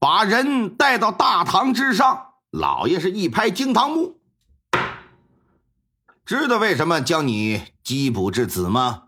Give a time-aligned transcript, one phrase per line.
[0.00, 2.32] 把人带到大堂之上。
[2.50, 4.18] 老爷是一拍惊堂木，
[6.24, 9.04] 知道为什么将你缉捕至此吗？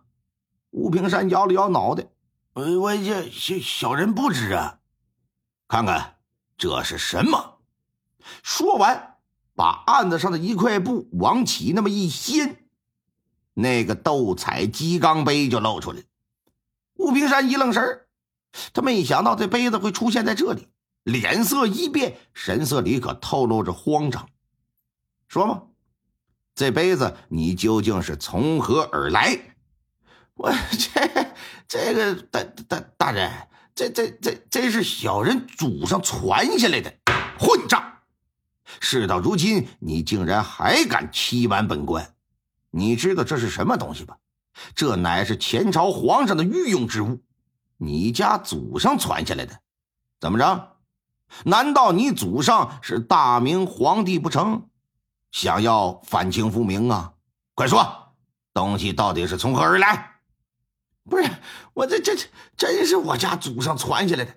[0.70, 2.06] 吴平山摇了摇脑袋，
[2.52, 4.78] 呃，我这小小人不知啊。
[5.66, 6.18] 看看
[6.56, 7.59] 这是什么？
[8.43, 9.17] 说完，
[9.56, 12.65] 把案子上的一块布往起那么一掀，
[13.54, 16.05] 那个斗彩鸡缸杯就露出来了。
[16.95, 18.06] 吴平山一愣神
[18.73, 20.69] 他没想到这杯子会出现在这里。
[21.05, 24.28] 脸色一变，神色里可透露着慌张。
[25.28, 25.62] 说吧，
[26.54, 29.38] 这杯子你究竟是从何而来？
[30.34, 31.27] 我这
[31.68, 33.30] 这个大大大人，
[33.74, 36.94] 这这这这是小人祖上传下来的。
[37.38, 37.82] 混账！
[38.80, 42.14] 事到如今，你竟然还敢欺瞒本官？
[42.70, 44.16] 你知道这是什么东西吧？
[44.74, 47.22] 这乃是前朝皇上的御用之物，
[47.77, 49.60] 你家祖上传下来的。
[50.20, 50.71] 怎么着？
[51.45, 54.69] 难道你祖上是大明皇帝不成？
[55.30, 57.14] 想要反清复明啊？
[57.55, 58.14] 快说，
[58.52, 60.16] 东西到底是从何而来？
[61.08, 61.28] 不是
[61.75, 64.34] 我这这这真是我家祖上传下来的。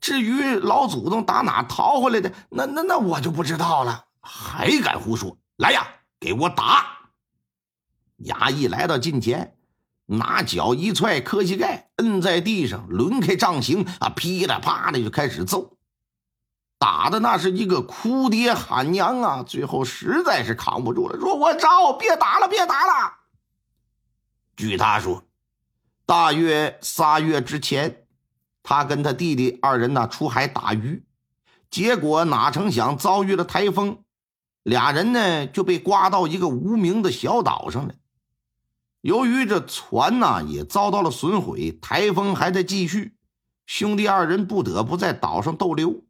[0.00, 4.06] 至于老祖宗打哪逃回来的，那那那我就不知道了。
[4.20, 5.36] 还敢胡说！
[5.56, 5.86] 来呀，
[6.18, 7.10] 给我打！
[8.24, 9.56] 衙役来到近前，
[10.06, 15.75] 拿脚一踹磕膝盖，摁在地上，抡开杖刑啊，噼里啪的就开始揍。
[16.78, 19.42] 打的那是一个哭爹喊娘啊！
[19.42, 23.14] 最后实在是扛不住了，说：“我招，别打了，别打了。”
[24.56, 25.24] 据他说，
[26.04, 28.06] 大约仨月之前，
[28.62, 31.06] 他跟他弟弟二人呢出海打鱼，
[31.70, 34.04] 结果哪成想遭遇了台风，
[34.62, 37.94] 俩人呢就被刮到一个无名的小岛上了。
[39.00, 43.16] 由于这船呢也遭到了损毁，台风还在继续，
[43.66, 46.02] 兄弟二人不得不在岛上逗留。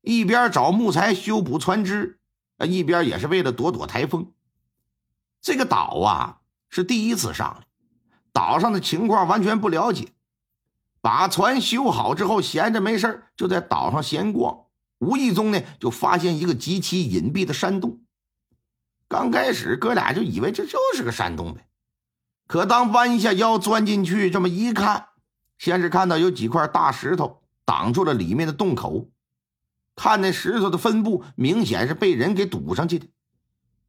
[0.00, 2.18] 一边找木材修补船只，
[2.66, 4.32] 一边也是为了躲躲台风。
[5.40, 7.66] 这个岛啊是第一次上来，
[8.32, 10.08] 岛上的情况完全不了解。
[11.00, 14.64] 把船修好之后，闲着没事就在岛上闲逛，
[14.98, 18.00] 无意中呢就发现一个极其隐蔽的山洞。
[19.06, 21.68] 刚开始哥俩就以为这就是个山洞呗，
[22.46, 25.08] 可当弯下腰钻进去，这么一看，
[25.56, 29.08] 先是看到有几块大石头挡住了里面的洞口。
[29.98, 33.06] 看那石头的分布，明显是被人给堵上去的，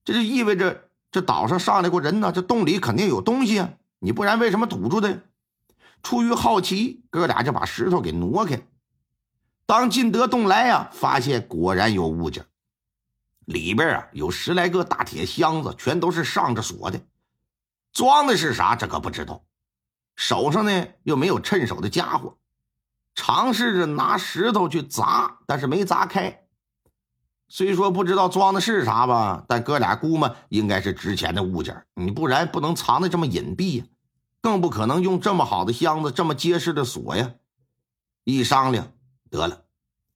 [0.03, 2.31] 这就意味着这岛上上来过人呢。
[2.31, 5.22] 这洞里肯定有东西啊，你不然为什么堵住的？
[6.02, 8.59] 出于好奇，哥俩就把石头给挪开。
[9.68, 12.44] 当进得洞来呀，发现果然有物件，
[13.46, 17.00] 里边啊有十来个大铁箱子，全都是上着锁的，
[17.94, 18.75] 装的是啥？
[18.75, 19.44] 这可不知道。
[20.16, 22.39] 手上呢又没有趁手的家伙。
[23.22, 26.46] 尝试着拿石头去砸，但是没砸开。
[27.50, 31.84] 虽说不知道装的是啥吧，但哥俩估摸应该是值钱的物件。
[31.96, 33.85] 你不然不能藏的这么隐蔽呀，
[34.40, 37.34] 更不可能用这么好的箱子、这么结实的锁呀。
[38.24, 38.94] 一商量，
[39.30, 39.63] 得了，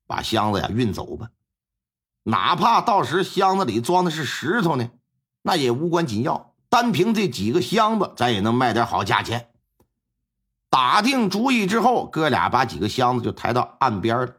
[0.07, 1.27] 把箱子呀运走吧。
[2.23, 4.89] 哪怕到时箱子里装的是石头呢，
[5.41, 6.55] 那也无关紧要。
[6.69, 9.49] 单凭这几个箱子，咱也能卖点好价钱。
[10.73, 14.33] 打定主意之后，哥俩把几个箱子就抬到岸边了。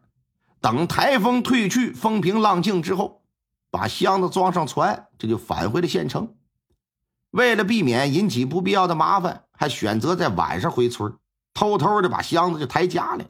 [0.60, 3.22] 等台风退去，风平浪静之后，
[3.70, 6.34] 把箱子装上船，这就返回了县城。
[7.30, 11.16] 为了避免引起不必要的麻烦，还选择在晚上回村，
[11.54, 13.26] 偷偷的把箱子就抬家来。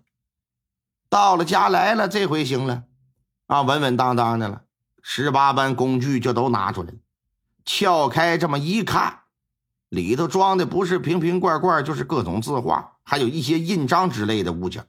[1.10, 2.84] 到了家来了，这回行了，
[3.48, 4.62] 啊，稳稳当当的了，
[5.03, 6.97] 十八般工具就都拿出来了，
[7.66, 9.23] 撬开这么一看。
[9.88, 14.86] 里头装的不是瓶瓶罐罐，就是各种字画，还有一些印章之类的物件。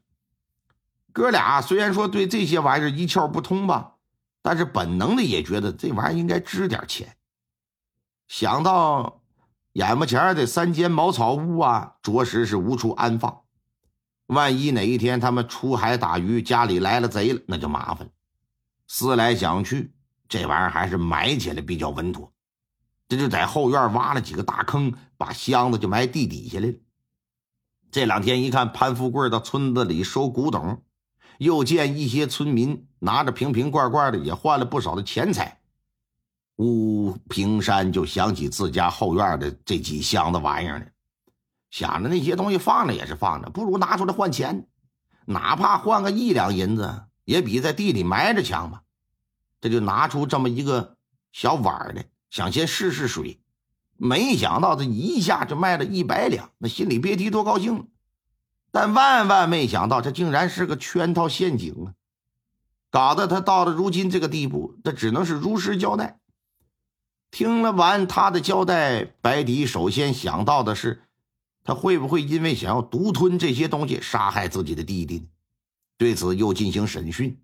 [1.11, 3.93] 哥俩虽然说对这些玩意儿一窍不通吧，
[4.41, 7.15] 但是本能的也觉得这玩意儿应该值点钱。
[8.27, 9.21] 想到
[9.73, 13.41] 眼巴前的三间茅草屋啊，着实是无处安放。
[14.27, 18.11] 万一哪一天他们出海打鱼，家里来了贼了，那就麻烦了。
[18.87, 19.93] 思来想去，
[20.27, 22.31] 这玩意儿还是埋起来比较稳妥。
[23.07, 26.73] 这就在后院挖了几个大坑，把箱子就埋地底下来了。
[27.91, 30.83] 这两天一看，潘富贵到村子里收古董，
[31.37, 35.59] 又见一些村民拿着瓶瓶罐罐的，也换了不少的钱财。
[36.57, 40.85] 吴平山就想起自家后院的这几箱子玩意儿了，
[41.69, 44.67] 想着那些东西放着也是放着，不如拿出来换钱，
[45.25, 48.81] 哪怕换个一两银子，也比在地里埋着强吧。
[49.61, 50.97] 这就拿出这么一个
[51.31, 52.05] 小碗来。
[52.35, 53.39] 想先试试水，
[53.95, 57.85] 没想到这一下就卖了一百两，那心里别提多高兴了。
[58.73, 61.93] 但万万没想到，这竟然是个圈套陷阱啊！
[62.89, 66.19] 搞得他到了如今这个地步，他只能是如实交代。
[67.31, 71.03] 听了完他的交代，白迪首先想到的是，
[71.63, 75.25] 他会不会因为想要独吞这些东西杀害自己的弟弟呢？
[75.97, 77.41] 对此又进行审讯。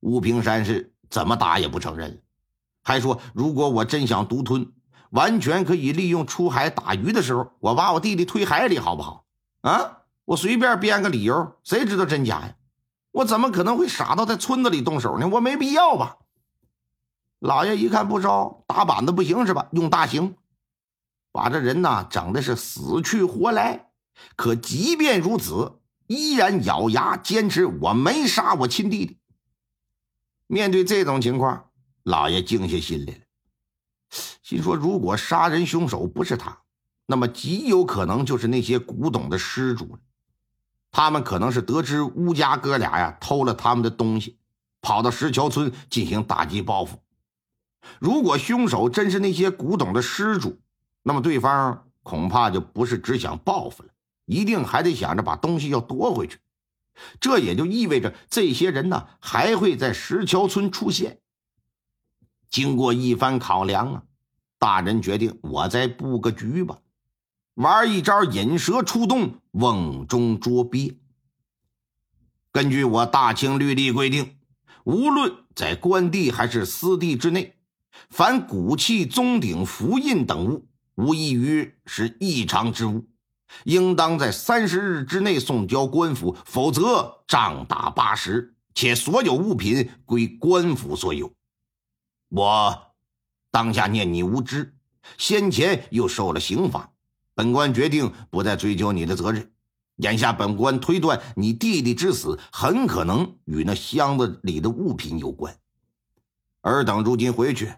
[0.00, 2.20] 吴平山是怎么打也不承认，
[2.86, 4.72] 还说如果我真想独吞，
[5.10, 9.26] 完全可以利用出海打鱼的时候，我把我弟弟推海里，好不好？
[9.62, 12.54] 啊，我随便编个理由，谁知道真假呀？
[13.10, 15.26] 我怎么可能会傻到在村子里动手呢？
[15.26, 16.18] 我没必要吧？
[17.40, 19.66] 老爷一看不招，打板子不行是吧？
[19.72, 20.36] 用大刑，
[21.32, 23.88] 把这人呐整的是死去活来。
[24.36, 29.18] 可即便如此，依然咬牙坚持我没杀我亲弟弟。
[30.46, 31.70] 面对这种情况，
[32.06, 33.18] 老爷静下心来了，
[34.40, 36.56] 心说：如果杀人凶手不是他，
[37.04, 39.98] 那么极有可能就是那些古董的失主
[40.92, 44.38] 他们可能是得知乌家哥俩呀偷了他们的东西，
[44.80, 47.02] 跑到石桥村进行打击报复。
[47.98, 50.60] 如果凶手真是那些古董的失主，
[51.02, 53.88] 那么对方恐怕就不是只想报复了，
[54.26, 56.38] 一定还得想着把东西要夺回去。
[57.18, 61.18] 这也就意味着这些人呢还会在石桥村出现。
[62.56, 64.02] 经过一番考量啊，
[64.58, 66.78] 大人决定我再布个局吧，
[67.52, 70.98] 玩一招引蛇出洞，瓮中捉鳖。
[72.50, 74.38] 根据我大清律例规定，
[74.84, 77.56] 无论在官地还是私地之内。
[78.08, 83.06] 凡骨器、宗鼎、符印等物，无异于是异常之物，
[83.64, 88.54] 应当在三十日之内送交官府，否则杖打八十。
[88.74, 91.30] 且所有物品归官府所有。
[92.28, 92.94] 我
[93.50, 94.74] 当下念你无知，
[95.18, 96.90] 先前又受了刑罚，
[97.34, 99.52] 本官决定不再追究你的责任。
[99.96, 105.56] 眼下本官推断，你弟弟之死很可能与那箱子里的物品有关。
[106.62, 107.72] 尔等如今回去。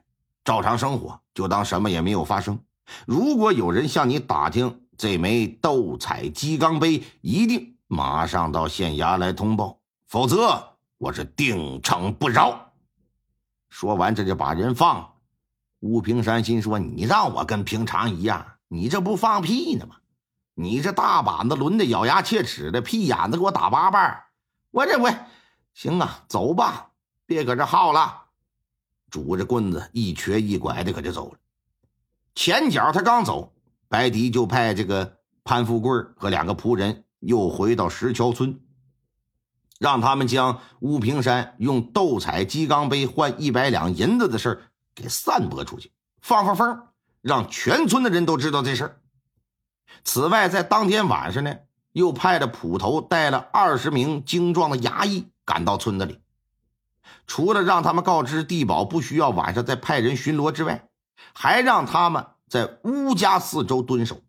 [0.45, 2.59] 照常生活，就当什么也没有发生。
[3.06, 12.68] 如果有人向你打听这枚斗彩鸡缸杯，一定马上到县衙来通报，否则我是定惩不饶。
[13.69, 15.12] 说完，这就把人放了。
[15.81, 19.97] 吴平山心说：“你让我跟平常一样，你这不放屁呢吗？
[20.55, 24.25] 你这大板子抡的咬牙切齿的，屁眼子给我打八瓣
[24.70, 25.09] 我这我
[25.73, 26.91] 行啊，走吧，
[27.26, 28.25] 别搁这耗了。”
[29.11, 31.38] 拄着棍子一瘸一拐的可就走了。
[32.35, 33.55] 前脚他刚走，
[33.88, 38.61] 白迪就派这个潘富贵和两个仆人又回到石桥村，
[39.78, 44.64] 让他们将乌平山用斗彩鸡缸杯换一百两银子的事
[44.94, 46.82] 给散播出去，放放风，
[47.22, 49.00] 让全村的人都知道这事儿。
[50.04, 51.54] 此外，在当天晚上呢，
[51.92, 56.20] 又派了捕头带了二十名精壮的衙役赶到村子里。
[57.26, 60.88] 除了让他们告知地保不需要晚上再派人巡逻之外，
[61.32, 64.20] 还让他们在乌家四周蹲守。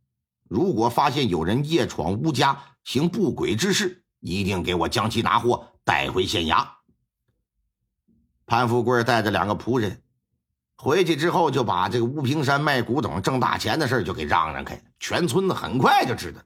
[0.47, 6.67] 如果发现有人夜闯乌家行不轨之事，一定给我将其拿货带回县衙。
[8.45, 10.01] 潘富贵带着两个仆人
[10.75, 14.81] 回去之后，就把这个乌平山卖古董挣大钱的事就给嚷嚷开了。
[14.99, 16.41] 全村子很快就知道，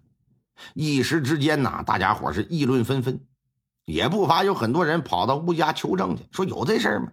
[0.74, 3.20] 一时之间呐，大家伙是议论纷纷。
[3.86, 7.12] 也不乏有很多人跑到吴家求证去，说有这事儿吗？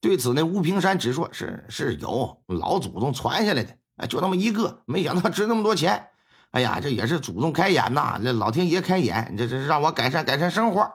[0.00, 6.08] 对此，那吴平山只说是是有老祖宗传下来的，哎，就那么一个，没想到值那么多钱。
[6.52, 10.90] 哎呀，这也是祖宗开眼呐，这老天爷开眼，这这让我改善改善生活。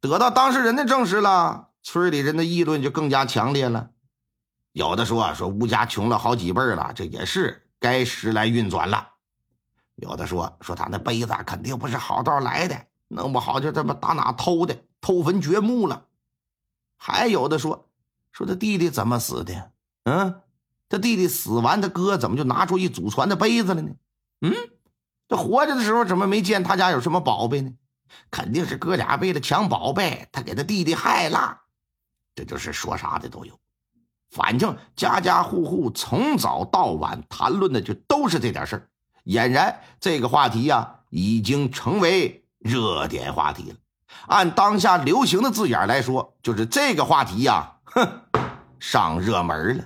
[0.00, 3.90] 得到当事人的证实了，村里人的议论就更加强烈了。
[4.72, 9.08] 有的说说吴家穷了好几辈了，这也是该时来运转了。
[9.94, 12.86] 有的说说他那杯子肯定不是好道来的。
[13.08, 16.06] 弄不好就这么打哪偷的，偷坟掘墓了。
[16.96, 17.88] 还有的说，
[18.32, 19.70] 说他弟弟怎么死的？
[20.04, 20.40] 嗯，
[20.88, 23.92] 他弟弟死完，他哥怎么就拿出一祖传的杯子了呢？
[24.40, 24.52] 嗯，
[25.28, 27.72] 这活着的时候怎么没见他家有什么宝贝呢？
[28.30, 31.62] 肯定是哥俩为了抢宝贝，他给他弟弟害了。
[32.34, 33.58] 这就是说啥的都有，
[34.30, 38.88] 反正家家户户从早到晚谈论的就都是这点事儿。
[39.24, 42.42] 俨然这个话题呀，已经成为。
[42.64, 43.76] 热点话题了，
[44.26, 48.22] 按当下流行的字眼来说，就是这个话题呀，哼，
[48.80, 49.84] 上热门了。